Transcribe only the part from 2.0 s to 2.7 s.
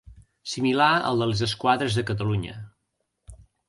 de Catalunya.